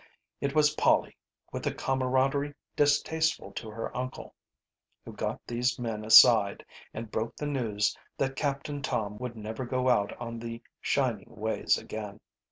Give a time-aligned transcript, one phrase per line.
[0.39, 1.15] It was Polly,
[1.53, 4.33] with a camaraderie distasteful to her uncle,
[5.05, 9.89] who got these men aside and broke the news that Captain Tom would never go
[9.89, 12.19] out on the shining ways again.